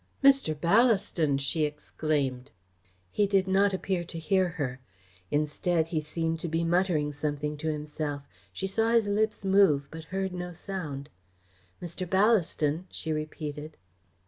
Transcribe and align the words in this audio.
"Mr. 0.23 0.55
Ballaston!" 0.59 1.37
she 1.39 1.63
exclaimed. 1.63 2.49
He 3.11 3.27
did 3.27 3.47
not 3.47 3.71
appear 3.71 4.03
to 4.03 4.17
hear 4.17 4.49
her. 4.57 4.79
Instead, 5.29 5.89
he 5.89 6.01
seemed 6.01 6.39
to 6.39 6.47
be 6.47 6.63
muttering 6.63 7.13
something 7.13 7.55
to 7.57 7.71
himself. 7.71 8.23
She 8.51 8.65
saw 8.65 8.89
his 8.93 9.05
lips 9.05 9.45
move 9.45 9.87
but 9.91 10.05
heard 10.05 10.33
no 10.33 10.53
sound. 10.53 11.11
"Mr. 11.79 12.09
Ballaston!" 12.09 12.85
she 12.89 13.13
repeated. 13.13 13.77